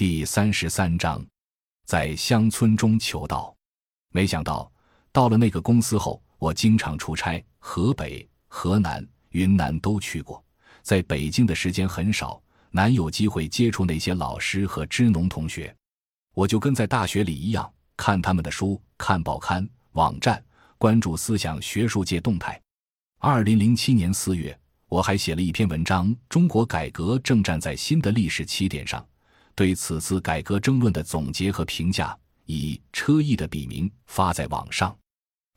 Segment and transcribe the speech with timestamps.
[0.00, 1.22] 第三十三章，
[1.84, 3.54] 在乡村中求道。
[4.14, 4.72] 没想到
[5.12, 10.42] 到了那个公司后，我经常出差，河北、河南、云南都去过，
[10.80, 15.76] 在北京的时间很少，难有机会接触那些老师和支农同学。
[16.32, 20.42] 我就跟在大学里一样，看他们的书，看报刊、网站，
[20.78, 22.58] 关注思想学术界动态。
[23.18, 24.58] 二零零七年四月。
[24.88, 29.00] 我还写了一篇文章，《中国改革正站在新的历史起点上》，
[29.60, 34.96] 对此次改革争论的总结和评价，以车毅的笔名发在网上。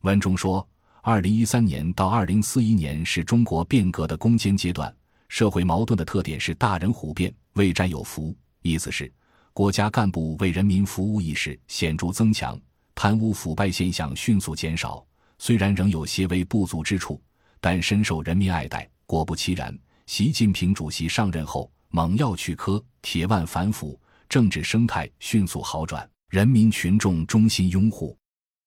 [0.02, 0.68] 文中说，
[1.02, 4.94] 二零一三年到二零四一年是中国变革的攻坚阶段，
[5.30, 9.10] 社会矛盾的特点是大人虎变，未战有福，意思是
[9.54, 12.60] 国家干部为人民服务意识显著增强，
[12.94, 15.02] 贪污腐败现象迅速减少，
[15.40, 17.22] 虽然仍有些微不足之处，
[17.62, 18.86] 但深受人民爱戴。
[19.06, 19.74] 果不其然，
[20.08, 28.18] 习近平主席上任后猛药去疴，铁腕反腐，政治生态迅速好转，人民群众衷心拥护。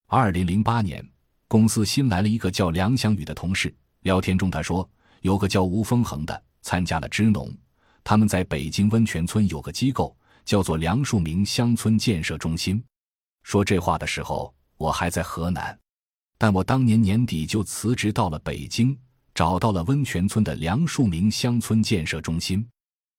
[0.06, 1.04] 二零零八年，
[1.48, 4.88] 公司新来了一个叫梁祥宇的同事，聊天中他说，
[5.22, 7.52] 有个叫吴峰恒的参加了支农，
[8.04, 12.80] 他们在北京温泉村有个机构，叫做梁树明乡村建设中心。
[13.42, 15.76] 说这话的时候，我还在河南，
[16.38, 18.96] 但我当年年底就辞职到了北京。
[19.34, 22.66] 找到了温泉村的梁树明乡村建设中心，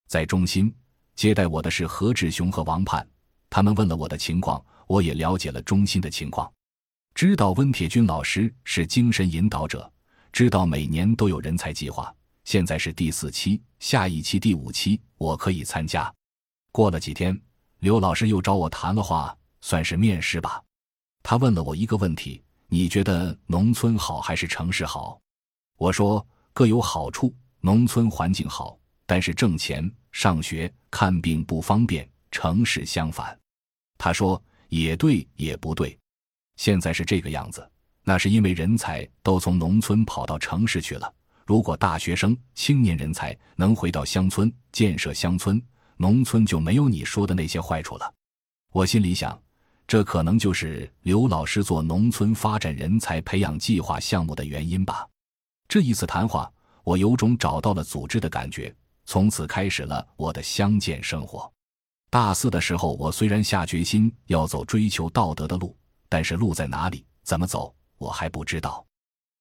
[0.07, 0.73] 在中心
[1.15, 3.05] 接待我的是何志雄和王盼，
[3.49, 6.51] 他们问了我的情况，我也了解了中心的情况，
[7.13, 9.91] 知道温铁军老师是精神引导者，
[10.31, 12.13] 知道每年都有人才计划，
[12.45, 16.11] 现在是第四期，下一期第五期我可以参加。
[16.71, 17.39] 过了几天，
[17.79, 20.63] 刘老师又找我谈了话，算是面试吧。
[21.23, 25.19] 他问了我一个问题：你觉得农村好还是城市好？
[25.77, 33.35] 我说各有好处，农村环境好，但是挣钱、上学、看病不方便，城市相反。
[33.97, 35.97] 他说也对，也不对。
[36.57, 37.67] 现在是这个样子，
[38.03, 41.11] 那是因为人才都从农村跑到城市去了。
[41.45, 45.61] 如果大学生、青年人才能回到乡村建设乡村，
[45.95, 48.13] 农村就没有你说的那些坏处了。
[48.73, 49.41] 我心里想，
[49.87, 55.07] 这可能就是刘老师做农村发展人才培养计划项目的原因吧。
[55.69, 56.51] 这一次谈话，
[56.83, 58.75] 我有种找到了组织的感觉，
[59.07, 61.49] 从此开始了我的乡间生活。
[62.09, 65.75] 大四的时候，我虽然下决心要走追求道德的路，
[66.09, 68.85] 但是路在哪里、怎么走，我还不知道。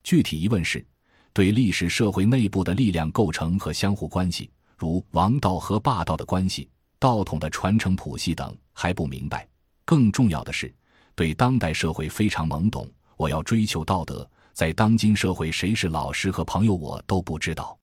[0.05, 0.87] 具体疑问是，
[1.33, 9.49] 对历史社会内部的力量构成和相互关系，如王道和霸道的关系、道统的传承谱系等，还不明白。
[9.85, 10.73] 更重要的是，
[11.17, 12.89] 对当代社会非常懵懂。
[13.17, 14.29] 我要追求道德。
[14.53, 17.77] 在当今社会，谁是老师和朋友，我都不知道。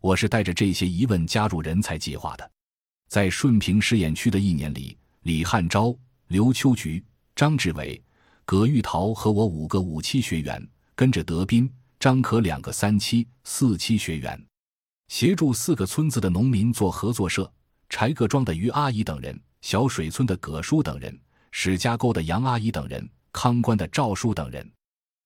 [0.00, 2.50] 我是带着这些疑问加入人才计划的。
[3.08, 5.94] 在顺平试验区的一年里，李汉昭、
[6.28, 7.04] 刘秋菊、
[7.36, 8.02] 张志伟、
[8.44, 14.42] 葛玉桃和我五个五期学员，跟着德斌、张可两个三期、四期学员，
[15.08, 17.52] 协助四个村子的农民做合作社：
[17.88, 21.18] 柴各庄的于阿姨等人，小水村的葛叔等人，
[21.50, 24.70] 史家沟的杨阿姨等人，康关的赵叔等人。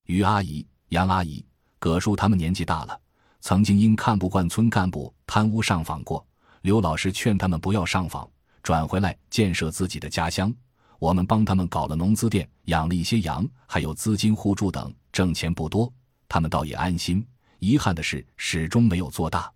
[0.07, 0.67] 于阿姨。
[0.91, 1.45] 杨阿姨、
[1.81, 3.01] 葛叔他们年纪大了，
[3.45, 6.27] 曾经因看不惯村干部贪污上访过。
[6.63, 8.27] 刘老师劝他们不要上访，
[8.63, 10.51] 转回来建设自己的家乡。
[10.99, 15.93] 我们帮他们搞了农资店，养了一些羊，还有资金互助等，挣钱不多，
[16.27, 17.23] 他们倒也安心。
[17.59, 19.53] 遗憾的是，始终没有做大。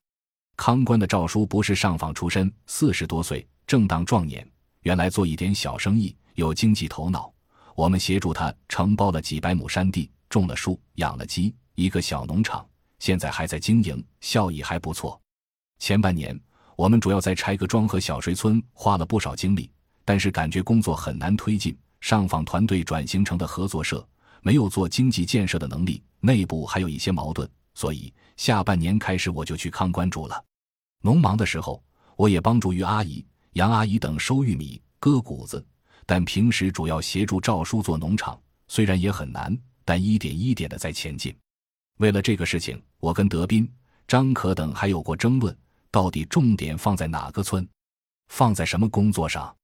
[0.54, 4.47] 康官的赵叔不是上访出身，四十多岁，正当壮年，
[4.82, 7.32] 原来做一点小生意，有经济头脑。
[7.75, 10.10] 我们协助他承包了几百亩山地。
[10.28, 12.66] 种了树，养了鸡，一个小农场，
[12.98, 15.20] 现在还在经营，效益还不错。
[15.78, 16.38] 前半年，
[16.76, 19.70] 我们主要在柴各庄和小水村花了不少精力，
[20.04, 21.76] 但是感觉工作很难推进。
[22.00, 24.06] 上访团队转型成的合作社，
[24.42, 30.44] 没有做经济建设的能力，内部还有一些矛盾，所以下半年开始我就去康关住了。
[31.03, 31.82] 农忙的时候，
[32.16, 35.65] 我也帮助于阿姨、杨阿姨等收玉米、割谷子，
[36.06, 39.56] 但平时主要协助赵叔做农场，虽然也很难。
[39.84, 41.34] 但一点一点的在前进。
[41.98, 43.71] 为了这个事情，我跟德斌、
[44.06, 45.56] 张可等还有过争论，
[45.91, 47.68] 到底重点放在哪个村，
[48.28, 49.54] 放在什么工作上？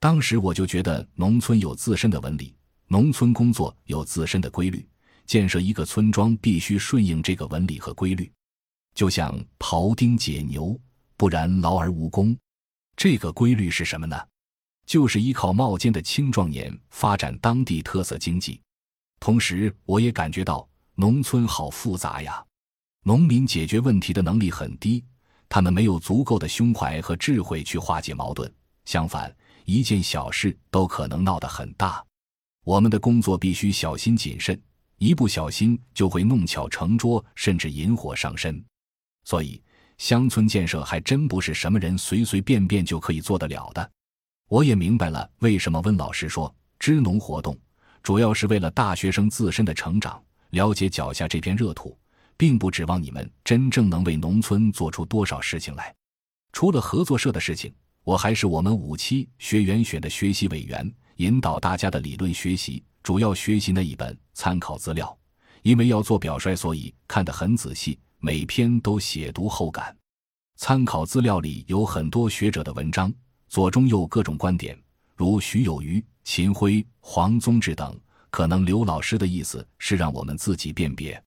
[0.00, 2.54] 当时我就觉得，农村有自身的纹理，
[2.88, 4.86] 农村工作有自身的规律，
[5.26, 8.30] 建设一个村庄必须顺应这个纹理和规律。
[8.94, 10.78] 就像庖丁解牛，
[11.16, 12.36] 不然劳而无功。
[12.96, 14.20] 这个规律是什么呢？
[14.86, 18.60] 就是依靠冒尖的青壮年发展当地特色经济。
[19.18, 22.44] 同时，我也感觉到农村好复杂呀，
[23.02, 25.04] 农民解决问题的能力很低，
[25.48, 28.52] 他们没有足够的胸怀和智慧去化解矛盾，
[28.84, 32.04] 相反，一件小事都可能闹得很大。
[32.64, 34.60] 我们的工作必须小心谨慎，
[34.98, 38.64] 一不小心就会弄巧成拙，甚至引火上身。
[39.24, 39.60] 所以，
[39.98, 43.90] 乡村建设还真不是什么人随随便便就可以做得了的。
[44.48, 47.58] 我也明白了为什么温老师说支农活动
[48.02, 50.22] 主要是为了大学生自身的成长，
[50.54, 51.98] 了解脚下这片热土，
[52.36, 55.92] 并不指望你们真正能为农村做出多少事情来。
[56.52, 57.74] 除了合作社的事情，
[58.04, 65.18] 我还是我们五期学员选的学习委员，引导大家的理论学习，主要学习那一本参考资料。
[65.62, 69.96] 因为要做表率，所以看得很仔细，每篇都写读后感。
[70.56, 73.12] 参考资料里有很多学者的文章。
[73.48, 74.78] 左中右各种观点，
[75.16, 77.98] 如徐有余、秦晖、黄宗智等。
[78.34, 81.22] 可能刘老师的意思是让我们自己辨别。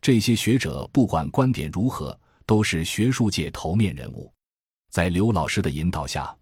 [0.00, 2.16] 这些学者不管观点如何，
[2.46, 4.32] 都是学术界头面人物。
[4.88, 6.32] 在刘老师的引导下，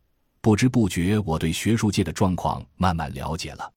[0.43, 3.73] 不知不觉我对学术界的状况慢慢了解了。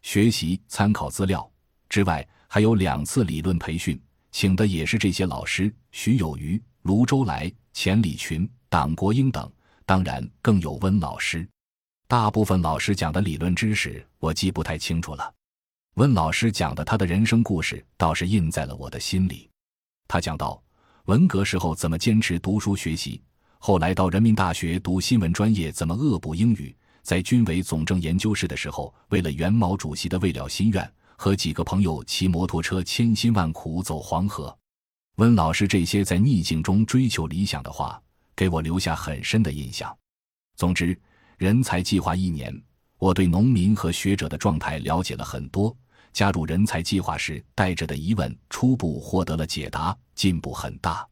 [0.00, 1.46] 学习参考资料
[1.90, 4.00] 之外，还有两次理论培训，
[4.30, 9.52] 请的也是这些老师：徐有余、卢周来、钱理群、党国英等。
[9.84, 11.46] 当然，更有温老师。
[12.08, 15.30] 大部分老师讲的理论知识，我记不太清楚了。
[15.94, 19.48] 温老师讲的他的人生故事，倒是印在了我的心里。
[20.08, 20.60] 他讲到
[21.04, 23.22] 文革时候怎么坚持读书学习，
[23.60, 34.56] 后来到人民大学读新闻专业怎么恶补英语，在军委总政研究室的时候，为了元毛主席的未了心愿，和几个朋友骑摩托车千辛万苦走黄河。
[35.18, 38.00] 温老师这些在逆境中追求理想的话。
[38.36, 39.96] 给我留下很深的印象。
[40.56, 41.00] 总之，
[41.38, 42.52] 人才计划一年，
[42.98, 45.72] 我对农民和学者的状态了解了很多。
[46.14, 51.06] 加入人才计划时带着的疑问初步获得了解答，进步很大。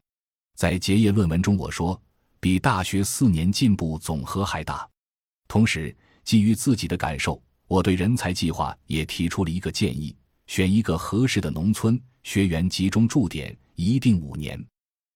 [0.55, 2.01] 在结业论文中，我说
[2.39, 4.89] 比大学四年进步总和还大。
[5.49, 10.15] 同时，基于自己的感受，我对人才计划也提出了一个建议：
[10.47, 14.57] 选一个合适的农村，学员集中驻点，一定五年，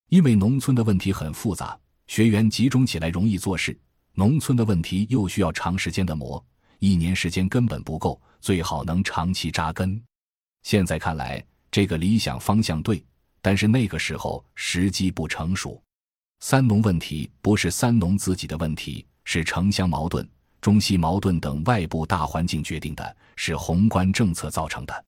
[0.09, 1.79] 因为农村的问题很复杂。
[2.07, 3.77] 学员集中起来容易做事，
[4.15, 6.45] 农村的问题又需要长时间的磨，
[6.79, 10.01] 一年时间根本不够，最好能长期扎根。
[10.63, 13.03] 现在看来，这个理想方向对，
[13.41, 15.81] 但是那个时候时机不成熟。
[16.39, 20.27] 三农问题不是三农自己的问题，是城乡矛盾、
[20.61, 25.05] 中西矛盾等外部大环境决定的，是宏观政策造成的。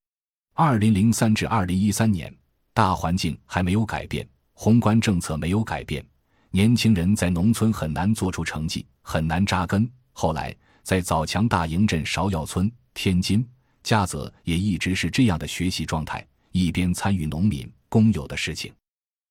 [0.55, 2.35] 二零零三至二零一三年，
[2.73, 6.05] 大环境还没有改变，宏观政策没有改变。
[6.51, 9.89] 年轻人在农村很难做出成绩，很难扎根。
[10.13, 13.47] 后来在枣强大营镇芍药村、天津、
[13.83, 18.73] 嘉泽也一直是这样的学习状态，一边参与农民公有的事情，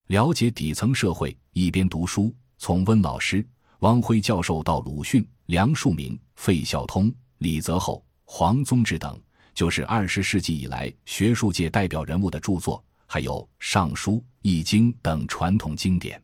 [0.08, 2.34] 了解底层社会，一边读书。
[2.60, 3.46] 从温老师、
[3.80, 9.16] 汪辉教授到鲁迅、梁漱溟、费孝通、李泽厚、黄宗智等，
[9.54, 14.12] 就是二十世纪以来学术界代表人物的著作，还有《尚书》
[14.42, 16.20] 《易经》等传统经典。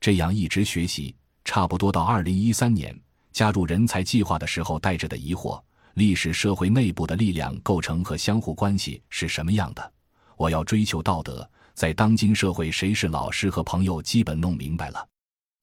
[0.00, 1.14] 这样一直学习，
[1.44, 2.98] 差不多到二零一三年
[3.32, 5.62] 加入人才计划的时候，带着的疑惑：
[5.96, 9.92] 历史社会内部的力量构成和相互关系是什么样的？
[10.36, 15.08] 我要追求道德，在当今社会，谁是老师和朋友，基本弄明白了。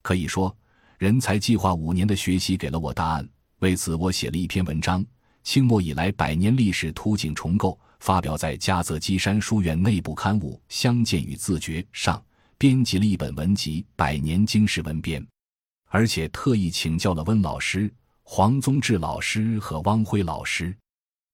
[0.02, 0.56] 可以说，
[0.98, 3.30] 人才计划五年的学习给了我答案。
[3.60, 5.04] 为此，我写了一篇文章
[5.44, 12.20] 《清末以来百年历史图景重构》，发表在嘉泽基山书院内部刊物《相见与自觉》上。
[12.58, 15.22] 编辑了一本文集《百年经世文编》，
[15.90, 20.76] 而且特意请教了温老师、黄宗治老师和汪辉老师。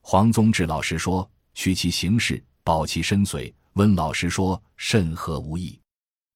[0.01, 5.79] 黄宗治老师说：“取其形式，保其深邃。”温老师说：“甚合无异。”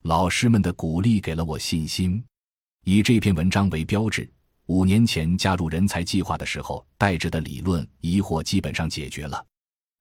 [0.04, 2.24] 老师们的鼓励给了我信心。
[2.86, 4.32] 以这篇文章为标志，
[4.68, 9.46] 五年前加入人才计划的时候带着的理论疑惑基本上解决了。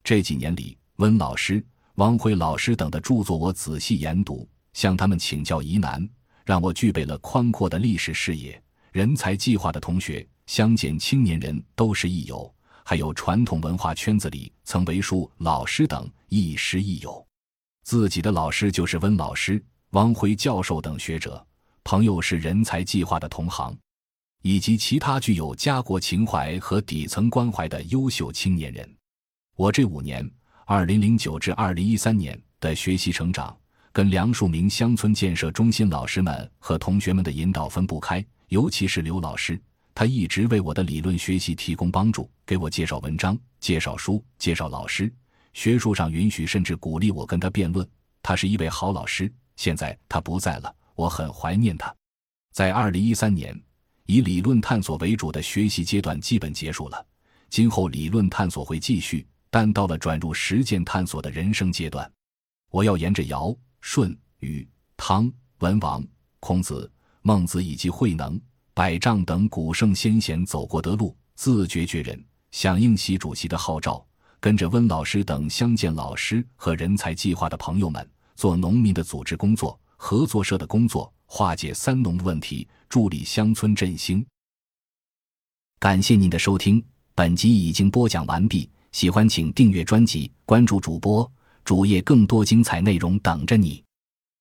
[0.04, 4.48] 这几年里，温老师、汪辉老师等的著作我仔细研读。
[4.74, 6.08] 向他们请教疑难，
[6.46, 8.62] 让我具备了宽阔的历史视野。
[8.90, 12.54] 人才计划的同学、乡间青年人都是益友，
[12.84, 17.26] 还有传统文化圈子里曾为书老师等亦师亦友。
[17.84, 21.42] 自己的老师就是温老师、汪辉教授等学者，
[21.84, 23.74] 朋友是人才计划的同行，
[24.42, 28.86] 以及其他具有家国情怀和底层关怀的优秀青年人。
[29.56, 30.30] 我这五年
[30.66, 33.56] （二零零九至二零一三年）的学习成长。
[33.90, 39.58] 跟梁漱溟乡村建设中心老师们和同学们的引导分不开，尤其是刘老师，
[39.94, 45.12] 他一直为我的理论学习提供帮助，给我介绍文章、介绍书、介绍老师，
[45.52, 47.86] 学术上允许甚至鼓励我跟他辩论。
[48.22, 51.94] 他是一位好老师，现在他不在了，我很怀念他。
[52.52, 53.58] 在二零一三年，
[54.06, 57.06] 以理论探索为主的学习阶段基本结束了，
[57.50, 62.10] 今后理论探索会继续，但到了转入实践探索的人生阶段，
[62.70, 66.02] 我要沿着尧、舜、禹、汤、文王、
[66.40, 66.90] 孔子、
[67.22, 68.40] 孟子以及慧能、
[68.74, 74.04] 百丈等古圣先贤走过的路，自觉觉人，响应习主席的号召，
[74.40, 81.12] 跟着温老师等乡建老师和人才计划的朋友们做农民的组织工作、合作社的工作。
[81.34, 84.22] 化解三农的问题，助力乡村振兴。
[85.78, 88.68] 感谢您的收听，本集已经播讲完毕。
[88.92, 91.30] 喜欢请订阅专辑，关注主播
[91.64, 93.82] 主页，更多精彩内容等着你。